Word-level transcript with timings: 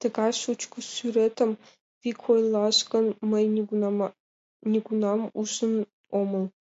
Тыгай 0.00 0.32
шучко 0.42 0.78
сӱретым, 0.92 1.50
вик 2.02 2.20
ойлаш 2.32 2.78
гын, 2.92 3.06
мый 3.30 3.44
нигунам 4.74 5.20
ужын 5.40 5.74
омыл. 6.20 6.44